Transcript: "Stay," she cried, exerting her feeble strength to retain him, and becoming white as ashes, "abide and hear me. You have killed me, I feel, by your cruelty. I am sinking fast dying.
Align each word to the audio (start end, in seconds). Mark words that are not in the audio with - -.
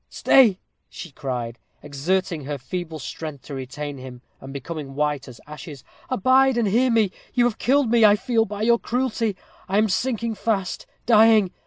"Stay," 0.09 0.57
she 0.89 1.11
cried, 1.11 1.59
exerting 1.83 2.45
her 2.45 2.57
feeble 2.57 2.97
strength 2.97 3.43
to 3.43 3.53
retain 3.53 3.99
him, 3.99 4.23
and 4.39 4.51
becoming 4.51 4.95
white 4.95 5.27
as 5.27 5.39
ashes, 5.45 5.83
"abide 6.09 6.57
and 6.57 6.67
hear 6.69 6.89
me. 6.89 7.11
You 7.35 7.43
have 7.43 7.59
killed 7.59 7.91
me, 7.91 8.03
I 8.03 8.15
feel, 8.15 8.45
by 8.45 8.63
your 8.63 8.79
cruelty. 8.79 9.35
I 9.69 9.77
am 9.77 9.89
sinking 9.89 10.33
fast 10.33 10.87
dying. 11.05 11.51